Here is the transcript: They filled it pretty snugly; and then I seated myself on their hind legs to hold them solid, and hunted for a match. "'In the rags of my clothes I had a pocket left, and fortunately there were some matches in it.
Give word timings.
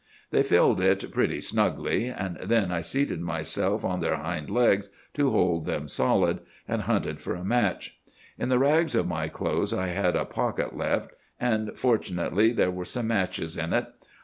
They 0.31 0.41
filled 0.41 0.81
it 0.81 1.11
pretty 1.11 1.41
snugly; 1.41 2.07
and 2.07 2.37
then 2.41 2.71
I 2.71 2.81
seated 2.81 3.21
myself 3.21 3.85
on 3.85 3.99
their 3.99 4.15
hind 4.15 4.49
legs 4.49 4.89
to 5.13 5.29
hold 5.29 5.67
them 5.67 5.87
solid, 5.87 6.39
and 6.67 6.81
hunted 6.81 7.21
for 7.21 7.35
a 7.35 7.45
match. 7.45 7.99
"'In 8.39 8.49
the 8.49 8.57
rags 8.57 8.95
of 8.95 9.05
my 9.07 9.27
clothes 9.27 9.75
I 9.75 9.89
had 9.89 10.15
a 10.15 10.25
pocket 10.25 10.75
left, 10.75 11.11
and 11.39 11.77
fortunately 11.77 12.51
there 12.51 12.71
were 12.71 12.83
some 12.83 13.05
matches 13.09 13.55
in 13.55 13.73
it. 13.73 13.85